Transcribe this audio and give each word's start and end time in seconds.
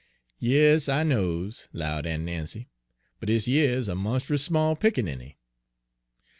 "'Yas, 0.39 0.89
I 0.89 1.03
knows,' 1.03 1.67
'lowed 1.73 2.07
Aun' 2.07 2.25
Nancy, 2.25 2.69
'but 3.19 3.27
dis 3.27 3.47
yere 3.47 3.73
is 3.75 3.87
a 3.87 3.93
monst'us 3.93 4.41
small 4.41 4.75
pickaninny.' 4.75 5.37